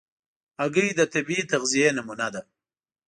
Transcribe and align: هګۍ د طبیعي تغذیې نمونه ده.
هګۍ 0.61 0.89
د 0.95 1.01
طبیعي 1.13 1.43
تغذیې 1.51 1.89
نمونه 1.97 2.27
ده. 2.33 2.41